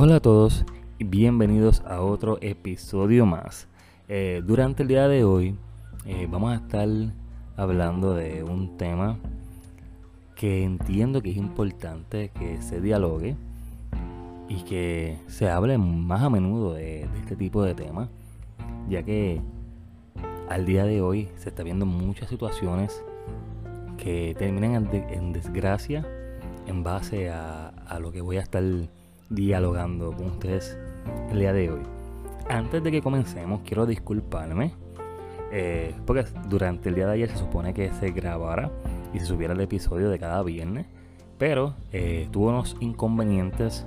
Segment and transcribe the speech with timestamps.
[0.00, 0.64] Hola a todos
[1.00, 3.66] y bienvenidos a otro episodio más.
[4.06, 5.56] Eh, durante el día de hoy
[6.06, 6.88] eh, vamos a estar
[7.56, 9.18] hablando de un tema
[10.36, 13.34] que entiendo que es importante que se dialogue
[14.48, 18.08] y que se hable más a menudo de, este tipo de temas,
[18.88, 19.40] ya que
[20.48, 23.02] al día de hoy se está viendo muchas situaciones
[23.96, 26.06] que terminan en, desgracia
[26.68, 28.62] en base a, a lo que voy a estar
[29.30, 30.76] dialogando con ustedes
[31.30, 31.82] el día de hoy.
[32.48, 34.72] Antes de que comencemos, quiero disculparme.
[35.50, 38.70] Eh, porque durante el día de ayer se supone que se grabara
[39.14, 40.86] y se subiera el episodio de cada viernes.
[41.38, 43.86] Pero eh, unos inconvenientes,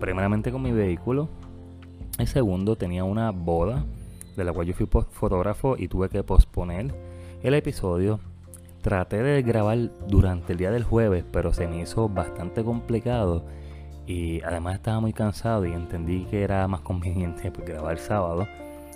[0.00, 1.28] primeramente con mi vehículo.
[2.18, 3.84] El segundo, tenía una boda
[4.36, 6.94] de la cual yo fui fotógrafo y tuve que posponer
[7.42, 8.20] el episodio.
[8.82, 9.78] Traté de grabar
[10.08, 13.44] durante el día del jueves, pero se me hizo bastante complicado
[14.06, 18.46] y además estaba muy cansado y entendí que era más conveniente pues, grabar sábado.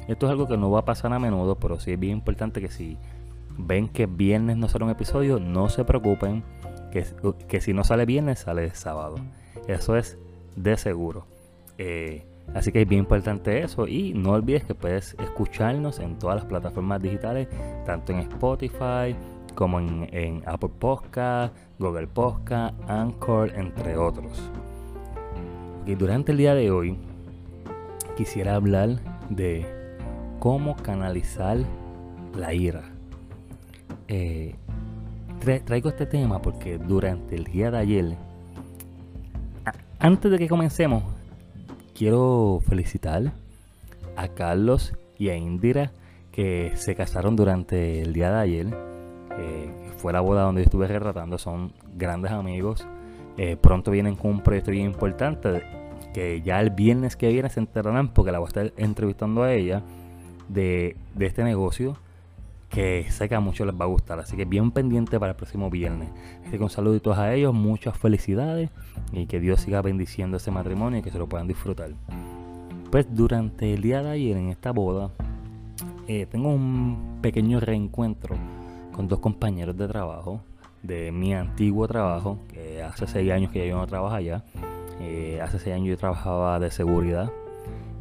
[0.06, 2.61] Esto es algo que no va a pasar a menudo, pero sí es bien importante
[2.61, 2.97] que si
[3.59, 6.45] ven que viernes no sale un episodio, no se preocupen,
[6.91, 7.05] que,
[7.47, 9.17] que si no sale viernes, sale sábado.
[9.67, 10.19] Eso es
[10.56, 11.27] de seguro.
[11.77, 16.37] Eh, así que es bien importante eso y no olvides que puedes escucharnos en todas
[16.37, 17.48] las plataformas digitales,
[17.84, 19.15] tanto en Spotify
[19.55, 24.50] como en, en Apple Podcast, Google Podcast, Anchor, entre otros
[25.87, 26.97] durante el día de hoy
[28.17, 29.67] quisiera hablar de
[30.39, 31.59] cómo canalizar
[32.37, 32.83] la ira.
[34.09, 34.55] Eh,
[35.65, 38.17] traigo este tema porque durante el día de ayer,
[39.99, 41.05] antes de que comencemos,
[41.95, 43.33] quiero felicitar
[44.17, 45.93] a Carlos y a Indira
[46.33, 48.67] que se casaron durante el día de ayer.
[49.39, 52.87] Eh, fue la boda donde yo estuve retratando, son grandes amigos.
[53.39, 55.62] Eh, pronto vienen con un proyecto bien importante
[56.12, 59.53] que ya el viernes que viene se enterarán porque la voy a estar entrevistando a
[59.53, 59.82] ella
[60.49, 61.97] de, este negocio
[62.69, 64.19] que sé que a muchos les va a gustar.
[64.19, 66.10] Así que bien pendiente para el próximo viernes.
[66.47, 68.71] Así que un saluditos a ellos, muchas felicidades
[69.12, 71.91] y que Dios siga bendiciendo ese matrimonio y que se lo puedan disfrutar.
[72.91, 75.10] Pues durante el día de ayer en esta boda
[76.09, 78.37] eh, tengo un pequeño reencuentro
[78.93, 80.43] con dos compañeros de trabajo
[80.83, 84.44] de mi antiguo trabajo, que hace seis años que yo no trabajo allá.
[85.00, 87.31] Eh, hace seis años yo trabajaba de seguridad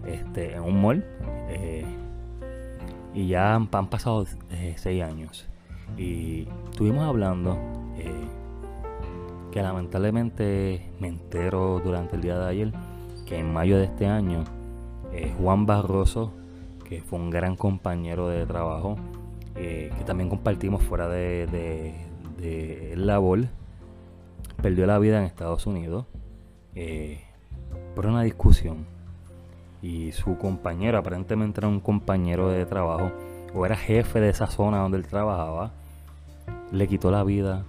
[0.05, 1.05] este, en un mall.
[1.49, 1.85] Eh,
[3.13, 5.47] y ya han, pasado eh, seis años.
[5.97, 7.57] Y estuvimos hablando
[9.51, 12.71] que lamentablemente me entero durante el día de ayer
[13.25, 14.44] que en mayo de este año
[15.39, 16.33] Juan Barroso,
[16.88, 18.97] que fue un gran compañero de trabajo,
[19.55, 22.06] que también compartimos fuera de, de,
[22.37, 23.45] de labor,
[24.61, 26.05] perdió la vida en Estados Unidos
[26.75, 27.21] eh,
[27.95, 28.85] por una discusión
[29.81, 33.11] y su compañero, aparentemente era un compañero de trabajo
[33.53, 35.71] o era jefe de esa zona donde él trabajaba,
[36.71, 37.63] le quitó la vida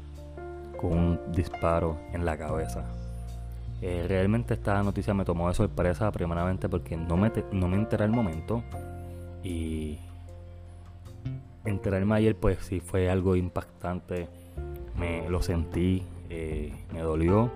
[0.81, 2.85] con un disparo en la cabeza.
[3.81, 8.05] Eh, realmente esta noticia me tomó de sorpresa primeramente porque no me, no me enteré
[8.05, 8.63] al momento
[9.45, 9.99] y
[11.65, 14.29] enterarme ayer pues sí fue algo impactante,
[14.99, 17.51] me lo sentí, eh, me dolió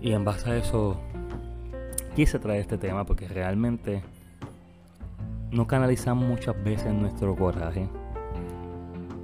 [0.00, 0.96] y en base a eso
[2.14, 4.02] quise traer este tema porque realmente
[5.50, 7.88] no canalizamos muchas veces nuestro coraje.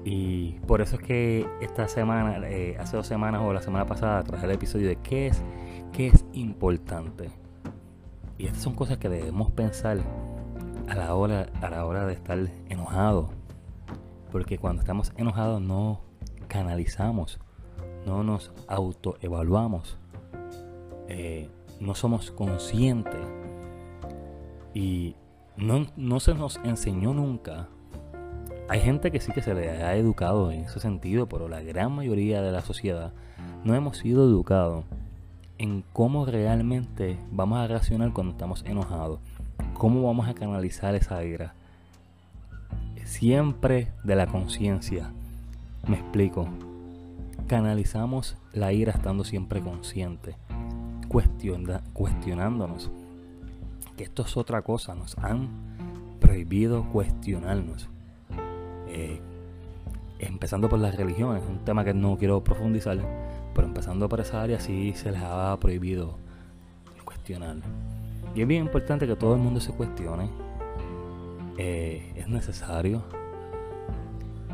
[0.05, 4.23] Y por eso es que esta semana, eh, hace dos semanas o la semana pasada,
[4.23, 5.43] traje el episodio de qué es,
[5.93, 7.31] qué es importante.
[8.37, 9.99] Y estas son cosas que debemos pensar
[10.89, 12.39] a la hora, a la hora de estar
[12.69, 13.31] enojados.
[14.31, 16.01] Porque cuando estamos enojados no
[16.55, 17.41] canalizamos,
[18.07, 19.99] no nos autoevaluamos
[21.09, 21.51] eh,
[21.81, 23.21] no somos conscientes
[24.73, 25.17] y
[25.57, 27.69] no, se nos enseñó nunca.
[28.69, 31.93] Hay gente que sí que se le ha educado en ese sentido, pero la gran
[31.93, 33.13] mayoría de la sociedad
[33.65, 34.85] no hemos sido educados
[35.59, 39.21] en cómo realmente vamos a reaccionar cuando estamos enojados,
[39.75, 41.55] cómo vamos a canalizar esa ira.
[43.05, 45.11] Siempre de la conciencia.
[45.87, 46.49] Me explico.
[47.47, 50.37] Canalizamos la ira estando siempre consciente
[51.93, 52.91] cuestionándonos.
[53.97, 55.49] Que esto es otra cosa, nos han
[56.21, 57.89] prohibido cuestionarnos.
[58.89, 59.21] Eh,
[60.19, 62.99] empezando por las religiones, un tema que no quiero profundizar,
[63.55, 66.17] pero empezando por esa área sí se les ha prohibido
[67.05, 67.57] cuestionar.
[68.35, 70.29] Y es bien importante que todo el mundo se cuestione.
[71.57, 73.03] Eh, es necesario.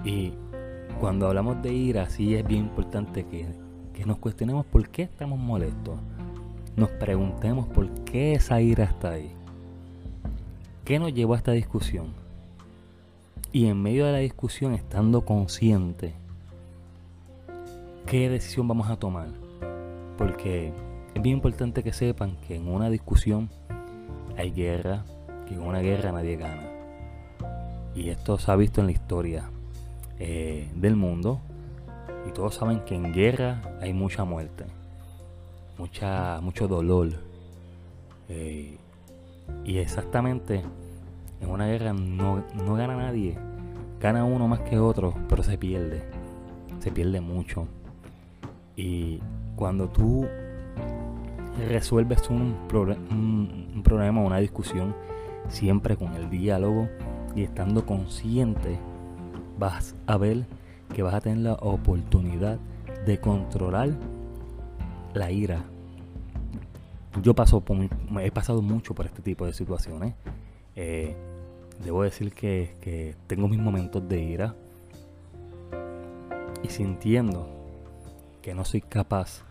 [0.05, 0.35] Y
[1.01, 3.47] cuando hablamos de ira, sí es bien importante que,
[3.95, 5.99] que nos cuestionemos por qué estamos molestos
[6.77, 9.31] nos preguntemos por qué esa ira está ahí.
[10.85, 12.15] ¿Qué nos llevó a esta discusión?
[13.53, 16.15] Y en medio de la discusión, estando consciente,
[18.07, 19.29] ¿qué decisión vamos a tomar?
[20.17, 20.73] Porque
[21.15, 23.51] es bien importante que sepan que en una discusión
[24.37, 25.05] hay guerra,
[25.47, 26.67] que en una guerra nadie gana.
[27.95, 29.51] Y esto se ha visto en la historia
[30.21, 31.41] eh, del mundo.
[32.29, 34.67] Y todos saben que en guerra hay mucha muerte,
[35.79, 37.09] mucha, mucho dolor.
[38.29, 38.77] Eh,
[39.65, 40.63] y exactamente
[41.41, 43.37] en una guerra no, no gana nadie.
[44.01, 46.03] Gana uno más que otro, pero se pierde.
[46.79, 47.67] Se pierde mucho.
[48.77, 49.21] Y
[49.57, 50.27] cuando tú
[51.69, 54.95] resuelves un, un, problema, una discusión,
[55.49, 56.89] siempre con el diálogo
[57.35, 58.79] y estando consciente,
[59.61, 60.47] vas a ver
[60.93, 62.59] que vas a tener la oportunidad
[63.07, 63.91] de controlar
[65.15, 65.63] la ira.
[67.23, 67.63] Yo paso
[68.21, 70.15] he pasado mucho por este tipo de situaciones.
[70.75, 71.15] Eh,
[71.85, 74.55] debo decir que, que tengo mis momentos de ira
[76.63, 77.49] y sintiendo
[78.43, 79.43] que no soy capaz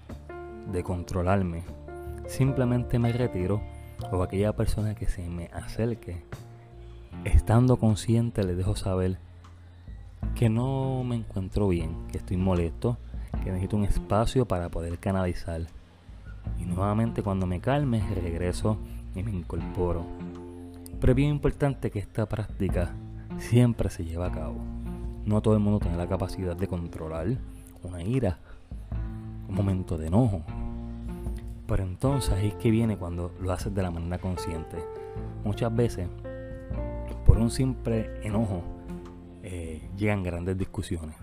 [0.71, 1.63] de controlarme
[2.27, 3.61] simplemente me retiro
[4.11, 6.23] o aquella persona que se me acerque,
[7.25, 9.17] estando consciente le dejo saber
[10.39, 12.95] que no me encuentro bien, que estoy molesto,
[13.43, 15.63] que necesito un espacio para poder canalizar.
[16.57, 18.77] Y nuevamente cuando me calme regreso
[19.15, 20.05] y me incorporo.
[21.01, 22.95] Pero es bien importante que esta práctica
[23.37, 24.55] siempre se lleve a cabo.
[25.25, 27.27] No todo el mundo tiene la capacidad de controlar
[27.83, 28.37] una ira,
[29.49, 30.41] un momento de enojo,
[31.67, 34.77] pero entonces es que viene cuando lo haces de la manera consciente.
[35.43, 36.07] Muchas veces,
[37.25, 38.78] por un simple enojo,
[39.43, 41.15] eh, llegan grandes discusiones.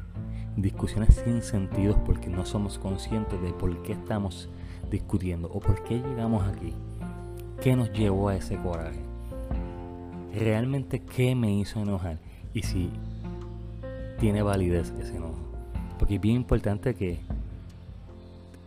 [0.56, 4.48] Discusiones sin sentido porque no somos conscientes de por qué estamos
[4.90, 6.72] discutiendo o por qué llegamos aquí.
[7.60, 9.00] ¿Qué nos llevó a ese coraje?
[10.34, 12.18] ¿Realmente qué me hizo enojar?
[12.52, 12.90] Y si
[14.18, 15.36] tiene validez ese enojo.
[15.98, 17.20] Porque es bien importante que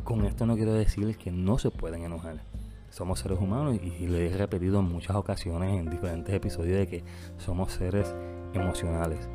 [0.03, 2.41] con esto no quiero decir que no se pueden enojar.
[2.89, 7.03] Somos seres humanos y, lo he repetido en muchas ocasiones en diferentes episodios de que
[7.37, 8.13] somos seres
[8.53, 9.29] emocionales.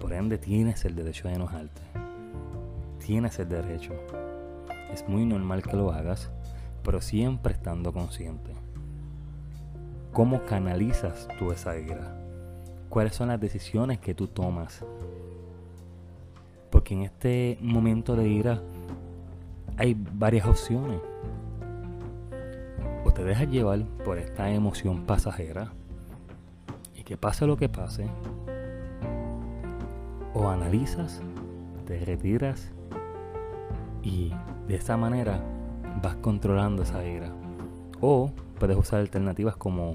[0.00, 1.82] Por ende tienes el derecho de enojarte.
[3.04, 3.94] Tienes el derecho.
[4.92, 6.30] Es muy normal que lo hagas,
[6.82, 8.52] pero siempre estando consciente.
[10.12, 12.16] ¿Cómo canalizas tú esa ira?
[12.88, 14.84] ¿Cuáles son las decisiones que tú tomas?
[16.70, 18.62] Porque en este momento de ira
[19.76, 21.00] hay varias opciones.
[23.04, 25.72] O te dejas llevar por esta emoción pasajera
[26.94, 28.06] y que pase lo que pase,
[30.36, 31.22] o analizas,
[31.86, 32.70] te retiras
[34.02, 34.32] y
[34.68, 35.40] de esta manera
[36.02, 37.32] vas controlando esa ira.
[38.00, 39.94] O puedes usar alternativas como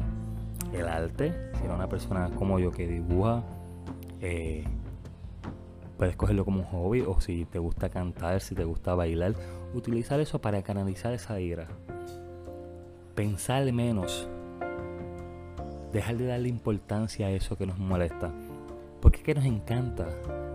[0.74, 3.44] el arte, si eres una persona como yo que dibuja,
[4.20, 4.64] eh,
[5.98, 9.36] puedes cogerlo como un hobby o si te gusta cantar, si te gusta bailar,
[9.76, 11.68] utilizar eso para canalizar esa ira.
[13.14, 14.28] Pensar menos.
[15.94, 18.32] Dejar de darle importancia a eso que nos molesta.
[19.02, 20.08] Porque es que nos encanta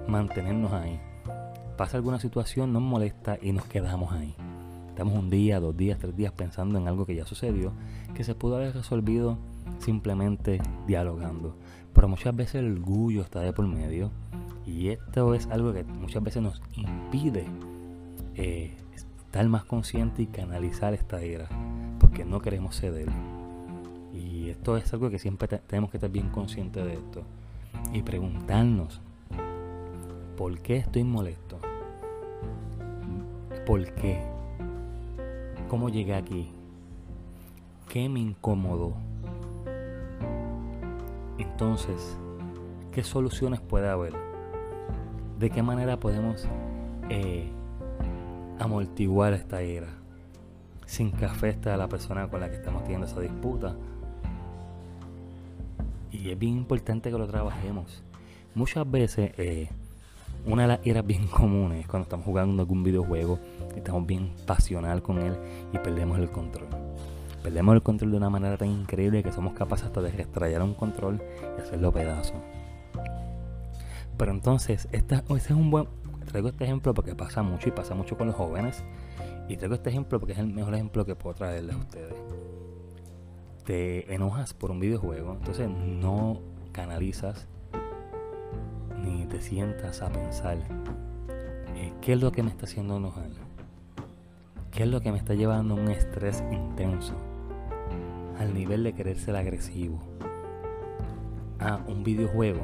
[0.06, 1.00] mantenernos ahí.
[1.76, 4.34] Pasa alguna situación, nos molesta y nos quedamos ahí.
[4.88, 7.72] Estamos un día, dos días, tres días pensando en algo que ya sucedió,
[8.14, 9.36] que se pudo haber resolvido
[9.78, 11.54] simplemente dialogando.
[11.92, 14.10] Pero muchas veces el orgullo está de por medio
[14.64, 17.44] y esto es algo que muchas veces nos impide
[18.36, 21.48] eh, estar más consciente y canalizar esta ira,
[21.98, 23.08] porque no queremos ceder.
[24.14, 27.22] Y esto es algo que siempre tenemos que estar bien conscientes de esto.
[27.92, 29.00] Y preguntarnos,
[30.36, 31.58] ¿por qué estoy molesto?
[33.66, 34.22] ¿Por qué?
[35.68, 36.50] ¿Cómo llegué aquí?
[37.88, 38.94] ¿Qué me incomodó?
[41.38, 42.16] Entonces,
[42.92, 44.26] ¿qué soluciones puede haber?
[45.38, 46.46] de qué manera podemos
[47.10, 47.50] eh,
[48.58, 49.88] amortiguar esta ira
[50.86, 53.74] sin que afecte a la persona con la que estamos teniendo esa disputa.
[56.12, 58.02] Y es bien importante que lo trabajemos.
[58.54, 59.68] Muchas veces, eh,
[60.46, 63.38] una de las iras bien comunes es cuando estamos jugando algún videojuego,
[63.74, 65.36] estamos bien pasional con él
[65.72, 66.68] y perdemos el control.
[67.42, 70.74] Perdemos el control de una manera tan increíble que somos capaces hasta de restrayar un
[70.74, 71.22] control
[71.56, 72.34] y hacerlo pedazo.
[74.16, 75.86] Pero entonces, este es un buen.
[76.26, 78.82] Traigo este ejemplo porque pasa mucho y pasa mucho con los jóvenes.
[79.48, 82.14] Y traigo este ejemplo porque es el mejor ejemplo que puedo traerles a ustedes.
[83.66, 87.48] Te enojas por un videojuego, entonces no canalizas
[89.02, 90.58] ni te sientas a pensar
[91.74, 93.28] eh, qué es lo que me está haciendo enojar.
[94.70, 97.14] ¿Qué es lo que me está llevando a un estrés intenso?
[98.38, 99.98] Al nivel de querer ser agresivo.
[101.58, 102.60] A un videojuego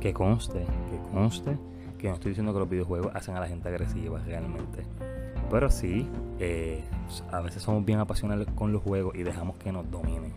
[0.00, 1.58] que conste, que conste,
[1.98, 4.84] que no estoy diciendo que los videojuegos hacen a la gente agresiva realmente.
[5.50, 6.82] Pero sí, eh,
[7.30, 10.32] a veces somos bien apasionados con los juegos y dejamos que nos dominen.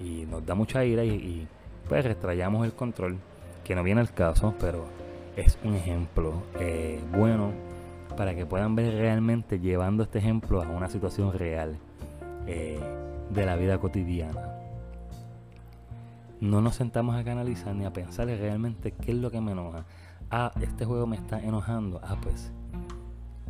[0.00, 1.46] Y nos da mucha ira y,
[1.88, 3.18] pues retrayamos el control,
[3.62, 4.84] que no viene al caso, pero
[5.36, 7.52] es un ejemplo eh, bueno
[8.16, 11.76] para que puedan ver realmente llevando este ejemplo a una situación real
[12.46, 12.78] eh,
[13.30, 14.54] de la vida cotidiana.
[16.40, 19.84] No nos sentamos a canalizar ni a pensar realmente qué es lo que me enoja.
[20.30, 22.00] Ah, este juego me está enojando.
[22.02, 22.52] Ah, pues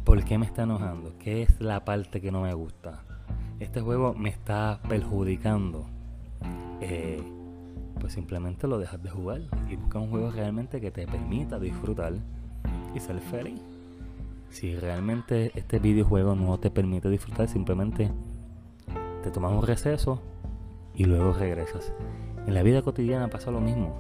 [0.05, 1.15] ¿Por qué me está enojando?
[1.19, 3.03] ¿Qué es la parte que no me gusta?
[3.59, 5.87] Este juego me está perjudicando.
[6.83, 7.23] Eh,
[7.99, 12.13] pues simplemente lo dejas de jugar y busca un juego realmente que te permita disfrutar
[12.95, 13.59] y ser feliz.
[14.51, 18.11] Si realmente este videojuego no te permite disfrutar, simplemente
[19.23, 20.21] te tomas un receso
[20.95, 21.95] y luego regresas.
[22.47, 23.97] En la vida cotidiana pasa lo mismo.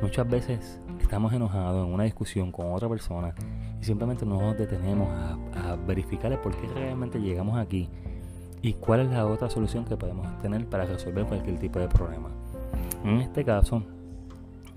[0.00, 3.34] Muchas veces estamos enojados en una discusión con otra persona
[3.80, 7.88] y simplemente nos detenemos a, verificar por qué realmente llegamos aquí
[8.62, 12.28] y cuál es la otra solución que podemos tener para resolver cualquier tipo de problema.
[13.04, 13.82] En este caso,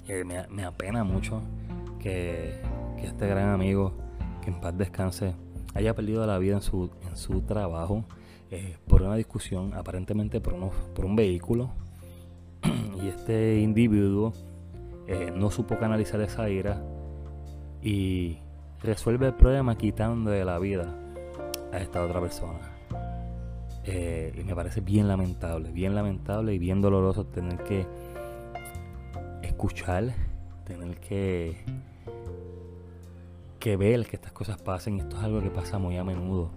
[0.08, 1.42] eh, me, apena mucho
[2.00, 2.54] que,
[2.98, 3.94] este gran amigo,
[4.42, 5.36] que en paz descanse,
[5.74, 8.06] haya perdido la vida en su, en su trabajo
[8.50, 10.56] eh, por una discusión, aparentemente por,
[10.94, 11.72] por un vehículo.
[13.04, 14.32] y este individuo
[15.08, 16.82] eh, no supo canalizar esa ira
[17.82, 18.38] y
[18.84, 20.94] resuelve el problema quitando de la vida
[21.72, 22.60] a esta otra persona.
[23.86, 27.86] Eh, y me parece bien lamentable, bien lamentable y bien doloroso tener que
[29.42, 30.14] escuchar,
[30.66, 31.58] tener que,
[33.60, 34.98] que ver que estas cosas pasen.
[34.98, 36.50] Y esto es algo que pasa muy a menudo.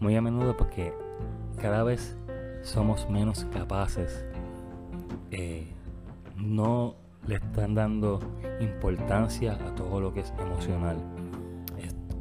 [0.00, 0.92] Muy a menudo porque
[1.60, 2.16] cada vez
[2.62, 4.24] somos menos capaces.
[5.30, 5.66] Eh,
[6.36, 6.96] no
[7.26, 8.20] le están dando
[8.60, 11.13] importancia a todo lo que es emocional.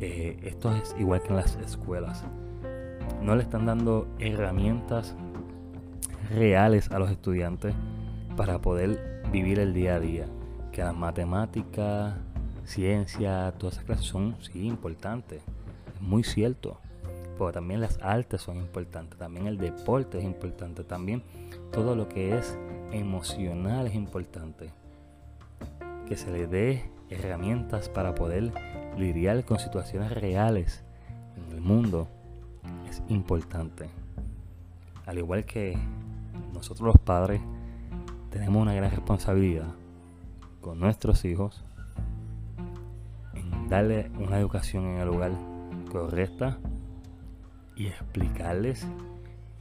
[0.06, 2.26] Eh, esto es igual que en las escuelas.
[3.22, 5.16] No le están dando herramientas
[6.30, 7.74] reales a los estudiantes
[8.36, 10.26] para poder vivir el día a día.
[10.74, 12.16] Que las matemáticas,
[12.66, 15.42] ciencia, todas esas clases son sí importantes.
[15.96, 16.82] Es muy cierto.
[17.38, 19.18] Pero también las artes son importantes.
[19.18, 20.84] También el deporte es importante.
[20.84, 21.24] También
[21.72, 22.58] todo lo que es
[22.92, 24.70] emocional es importante.
[26.10, 28.52] Que se le dé herramientas para poder
[28.98, 30.84] lidiar con situaciones reales
[31.36, 32.08] en el mundo
[32.90, 33.90] es importante.
[35.06, 35.78] Al igual que
[36.54, 37.42] nosotros los padres
[38.30, 39.74] tenemos una gran responsabilidad
[40.62, 41.64] con nuestros hijos
[43.34, 45.32] en darle una educación en el lugar
[45.92, 46.58] correcta
[47.76, 48.88] y explicarles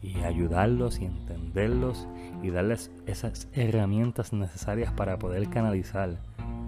[0.00, 2.08] y ayudarlos y entenderlos
[2.42, 6.18] y darles esas herramientas necesarias para poder canalizar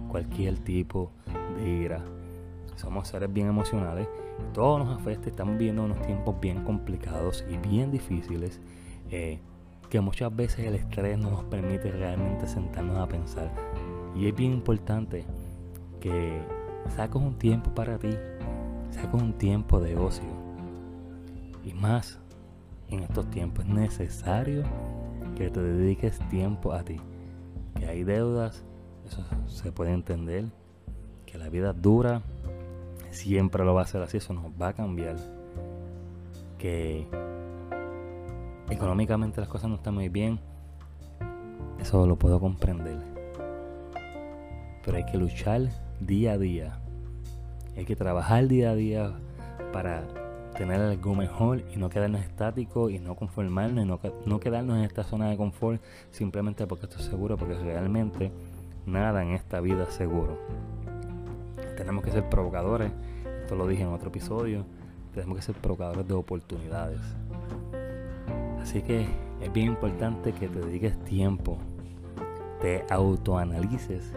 [0.08, 1.10] cualquier tipo
[1.56, 2.04] de ira,
[2.76, 4.08] somos seres bien emocionales,
[4.52, 8.60] todo nos afecta, estamos viviendo unos tiempos bien complicados y bien difíciles,
[9.10, 9.38] eh,
[9.90, 13.50] que muchas veces el estrés no nos permite realmente sentarnos a pensar.
[14.16, 15.24] Y es bien importante
[16.00, 16.40] que
[16.88, 18.10] saques un tiempo para ti,
[18.90, 20.24] saques un tiempo de ocio.
[21.64, 22.18] Y más
[22.90, 24.64] en estos tiempos es necesario
[25.36, 26.96] que te dediques tiempo a ti.
[27.78, 28.64] Que hay deudas,
[29.06, 30.46] eso se puede entender.
[31.26, 32.22] Que la vida dura,
[33.14, 35.16] siempre lo va a hacer así, eso nos va a cambiar.
[36.58, 37.06] Que
[38.70, 40.40] económicamente las cosas no están muy bien,
[41.80, 42.98] eso lo puedo comprender.
[44.84, 45.62] Pero hay que luchar
[46.00, 46.80] día a día.
[47.76, 49.12] Hay que trabajar día a día
[49.72, 50.04] para
[50.56, 54.84] tener algo mejor y no quedarnos estáticos y no conformarnos y no, no quedarnos en
[54.84, 58.30] esta zona de confort simplemente porque estoy seguro, porque realmente
[58.86, 60.38] nada en esta vida es seguro
[61.76, 62.92] tenemos que ser provocadores.
[63.42, 64.64] Esto lo dije en otro episodio.
[65.12, 67.00] Tenemos que ser provocadores de oportunidades.
[68.60, 69.06] Así que
[69.40, 71.58] es bien importante que te dediques tiempo,
[72.60, 74.10] te autoanalices,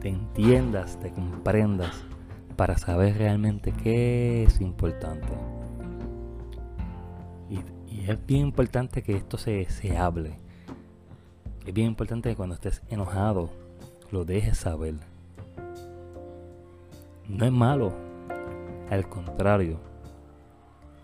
[0.00, 1.94] te entiendas, te comprendas
[2.56, 5.28] para saber realmente qué es importante.
[7.50, 7.60] Y,
[8.08, 10.36] es bien importante que esto se, se hable.
[11.66, 13.50] Es bien importante que cuando estés enojado
[14.10, 14.94] lo dejes saber
[17.32, 17.92] no es malo.
[18.90, 19.78] Al contrario,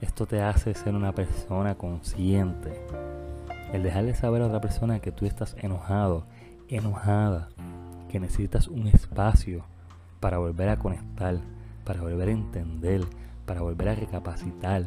[0.01, 2.85] esto te hace ser una persona consciente.
[3.73, 6.25] El dejarle saber a otra persona que tú estás enojado,
[6.69, 7.49] enojada,
[8.09, 9.65] que necesitas un espacio
[10.21, 11.39] para volver a conectar,
[11.85, 13.03] para volver a entender,
[13.47, 14.87] para volver a recapacitar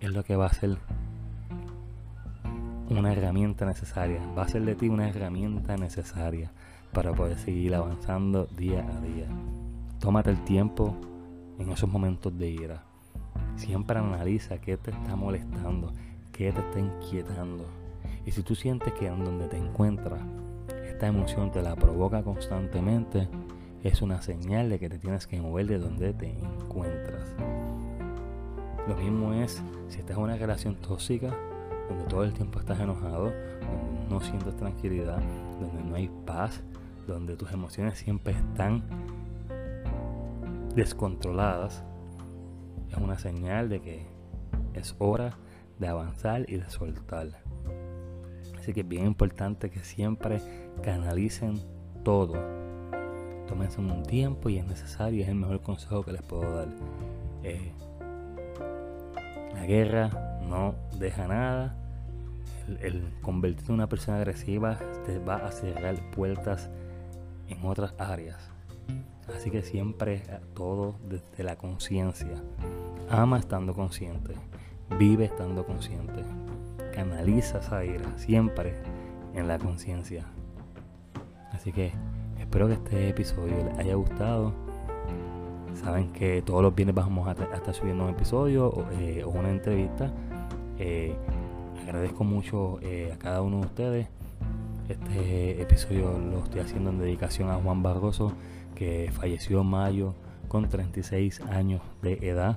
[0.00, 0.76] es lo que va a ser
[2.88, 6.50] una herramienta necesaria, va a ser de ti una herramienta necesaria
[6.92, 9.26] para poder seguir avanzando día a día.
[10.06, 10.94] Tómate el tiempo
[11.58, 12.84] en esos momentos de ira.
[13.56, 15.92] Siempre analiza qué te está molestando,
[16.30, 17.64] qué te está inquietando.
[18.24, 20.20] Y si tú sientes que en donde te encuentras,
[20.88, 23.28] esta emoción te la provoca constantemente,
[23.82, 27.34] es una señal de que te tienes que mover de donde te encuentras.
[28.86, 31.36] Lo mismo es si estás en una relación tóxica,
[31.88, 35.20] donde todo el tiempo estás enojado, donde no sientes tranquilidad,
[35.60, 36.62] donde no hay paz,
[37.08, 38.84] donde tus emociones siempre están
[40.76, 41.82] descontroladas,
[42.90, 44.06] es una señal de que
[44.74, 45.38] es hora
[45.78, 47.28] de avanzar y de soltar.
[48.58, 50.40] Así que es bien importante que siempre
[50.82, 51.60] canalicen
[52.04, 52.34] todo.
[53.48, 56.68] Tómense un tiempo y es necesario, es el mejor consejo que les puedo dar.
[57.42, 57.72] Eh,
[59.54, 61.74] la guerra no deja nada.
[62.68, 66.68] El, el, convertirte en una persona agresiva te va a cerrar puertas
[67.48, 68.55] en otras áreas.
[69.34, 70.22] Así que siempre
[70.54, 72.42] todo desde la conciencia.
[73.10, 74.34] Ama estando consciente.
[74.98, 76.22] Vive estando consciente.
[76.94, 78.74] Canaliza esa ira siempre
[79.34, 80.24] en la conciencia.
[81.52, 81.92] Así que
[82.38, 84.52] espero que este episodio les haya gustado.
[85.74, 90.10] Saben que todos los viernes vamos a, estar subiendo un episodio o, eh, una entrevista.
[90.78, 91.14] Eh,
[91.82, 94.08] agradezco mucho eh, a cada uno de ustedes.
[94.88, 98.32] Este episodio lo estoy haciendo en dedicación a Juan Barroso
[98.76, 100.14] que falleció en mayo
[100.46, 102.56] con 36 años de edad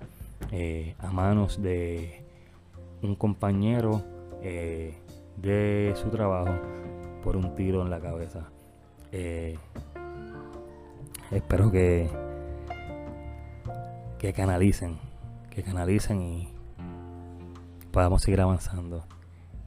[0.52, 2.24] eh, a manos de
[3.02, 4.04] un compañero
[4.44, 4.94] eh,
[5.38, 6.54] de su trabajo
[7.24, 8.50] por un tiro en la cabeza.
[9.12, 9.58] Eh,
[11.32, 12.08] espero que
[14.20, 15.00] que canalicen,
[15.50, 16.50] que canalicen y
[17.92, 19.06] podamos seguir avanzando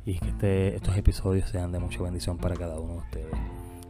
[0.04, 3.34] y que este, estos episodios sean de mucha bendición para cada uno de ustedes.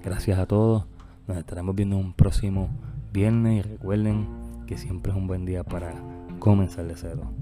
[0.05, 0.91] Gracias a todos.
[1.27, 2.69] Nos estaremos viendo un próximo
[3.13, 4.27] viernes y recuerden
[4.67, 5.95] que siempre es un buen día para
[6.41, 7.33] comenzar de cero.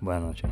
[0.00, 0.50] Buenas noches.